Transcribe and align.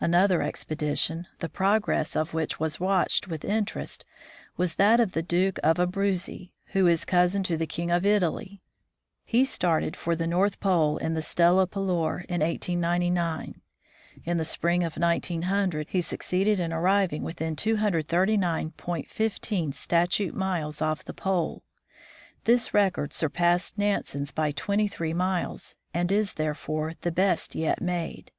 Another 0.00 0.42
expedition, 0.42 1.28
the 1.38 1.48
progress 1.48 2.16
of 2.16 2.34
which 2.34 2.58
was 2.58 2.80
watched 2.80 3.28
with 3.28 3.44
interest, 3.44 4.04
was 4.56 4.74
that 4.74 4.98
of 4.98 5.12
the 5.12 5.22
Duke 5.22 5.60
of 5.62 5.76
Abruzzi, 5.78 6.50
who 6.72 6.88
is 6.88 7.04
cousin 7.04 7.44
to 7.44 7.56
the 7.56 7.64
king 7.64 7.88
of 7.88 8.04
Italy. 8.04 8.60
He 9.24 9.44
started 9.44 9.94
for 9.94 10.16
the 10.16 10.26
North 10.26 10.58
Pole 10.58 10.96
in 10.98 11.14
the 11.14 11.22
Stella 11.22 11.64
Polare, 11.68 12.24
in 12.28 12.40
1899. 12.40 13.60
In 14.24 14.36
the 14.36 14.44
spring 14.44 14.82
of 14.82 14.96
1900, 14.96 15.90
he 15.90 16.00
succeeded 16.00 16.58
in 16.58 16.72
arriving 16.72 17.22
within 17.22 17.54
239.15 17.54 19.72
statute 19.72 20.34
miles 20.34 20.82
of 20.82 21.04
the 21.04 21.14
pole. 21.14 21.62
This 22.46 22.74
record 22.74 23.12
surpassed 23.12 23.78
Nansen's 23.78 24.32
by 24.32 24.50
twenty 24.50 24.88
three 24.88 25.14
miles, 25.14 25.76
and 25.94 26.10
is, 26.10 26.32
therefore, 26.34 26.94
the 27.02 27.12
best 27.12 27.54
yet 27.54 27.80
made. 27.80 28.32